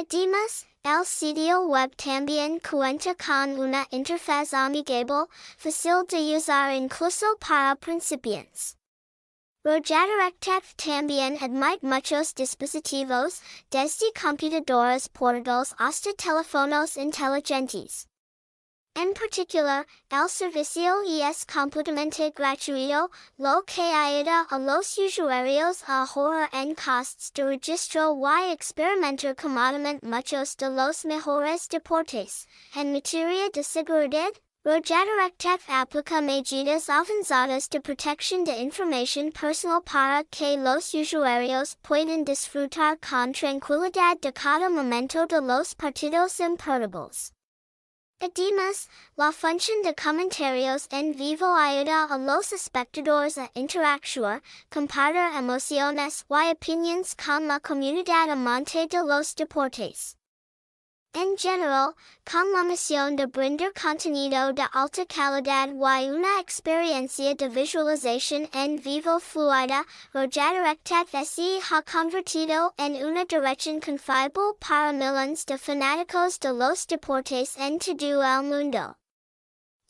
[0.00, 5.26] Además, el sitio web también cuenta con una interfaz amigable,
[5.58, 8.78] fácil de usar incluso para principiantes.
[9.62, 18.09] rojadirectatv también admite muchos dispositivos, desde computadoras portátiles hasta teléfonos inteligentes.
[18.96, 23.08] En particular, el servicio es completamente gratuito,
[23.38, 30.04] lo que ayuda a los usuarios a ahorrar en costes de registro y experimentar cómodamente
[30.04, 32.48] muchos de los mejores deportes.
[32.74, 34.32] En materia de seguridad,
[34.64, 42.98] rojadirectatv aplica medidas avanzadas de protección de información personal para que los usuarios puedan disfrutar
[42.98, 47.32] con tranquilidad de cada momento de los partidos importantes.
[48.22, 56.26] Además, la función de comentarios en vivo ayuda a los espectadores a interactuar, compartir emociones
[56.28, 60.19] y opiniones con la comunidad amante de los deportes.
[61.12, 67.48] En general, con la misión de brindar contenido de alta calidad y una experiencia de
[67.48, 75.58] visualización en vivo fluida, rojadirectatv SE ha convertido en una dirección confiable para millones de
[75.58, 78.96] fanáticos de los deportes en todo el mundo.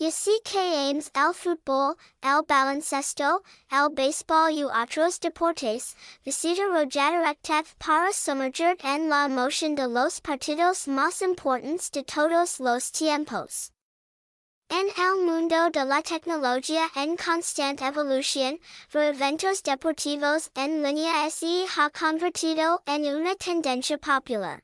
[0.00, 7.66] Y así que ames el fútbol, el baloncesto, el béisbol y otros deportes, visita rojadirectatv
[7.78, 13.72] para sumergir en la emoción de los partidos más importantes de todos los tiempos.
[14.70, 18.60] En el mundo de la tecnología en constante evolución,
[18.92, 24.62] eventos deportivos en línea se ha convertido en una tendencia popular.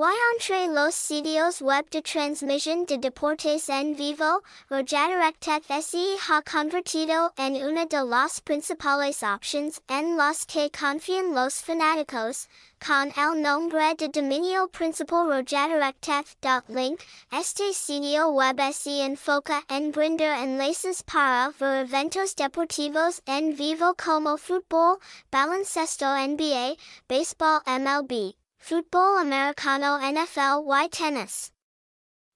[0.32, 7.56] entre los sitios web de transmisión de deportes en vivo, rojadirectatv SE ha convertido en
[7.56, 14.08] una de las principales opciones en las que confían los fanáticos, con el nombre de
[14.08, 17.00] dominio principal rojadirectatv.link,
[17.32, 24.36] este sitio web se enfoca en brindar enlaces para ver eventos deportivos en vivo como
[24.36, 25.00] fútbol,
[25.32, 26.76] baloncesto NBA,
[27.08, 28.36] baseball MLB.
[28.60, 31.52] Fútbol americano NFL y Tennis.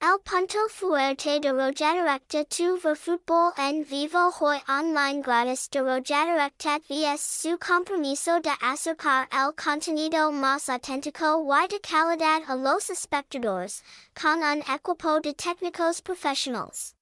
[0.00, 6.82] El punto fuerte de Rojadirectec tu ver fútbol en vivo hoy online gratis de Rojadirectec
[6.88, 13.82] vs su compromiso de acercar el contenido más auténtico y de calidad a los espectadores,
[14.14, 16.97] con un equipo de técnicos profesionales.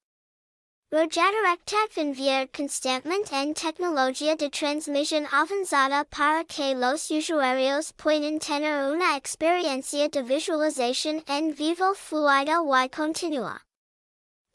[0.92, 9.16] Rojadirectec invierte constantemente en tecnología de transmisión avanzada para que los usuarios puedan tener una
[9.16, 13.65] experiencia de visualización en vivo fluida y continua.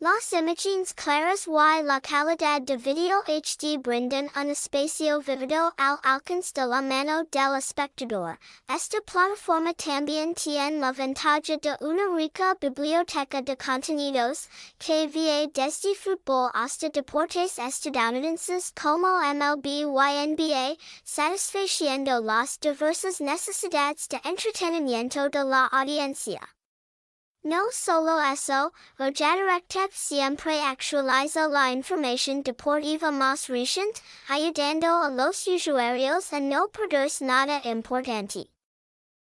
[0.03, 6.53] Las imágenes claras y la calidad de video HD brindan un espacio vivido al alcance
[6.55, 8.39] de la mano del espectador.
[8.67, 15.93] Esta plataforma también tiene la ventaja de una rica biblioteca de contenidos, que va desde
[15.93, 25.43] fútbol hasta deportes estadounidenses como MLB y NBA, satisfaciendo las diversas necesidades de entretenimiento de
[25.43, 26.41] la audiencia.
[27.43, 36.31] No solo eso, rojadirectatv siempre actualiza la información deportiva más reciente, ayudando a los usuarios
[36.33, 38.47] a no perderse nada importante.